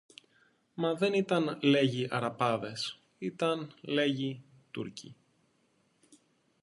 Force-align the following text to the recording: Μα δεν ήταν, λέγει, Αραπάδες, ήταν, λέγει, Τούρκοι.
Μα 0.73 0.93
δεν 0.93 1.13
ήταν, 1.13 1.59
λέγει, 1.61 2.07
Αραπάδες, 2.11 3.01
ήταν, 3.17 3.73
λέγει, 3.81 4.43
Τούρκοι. 4.71 5.15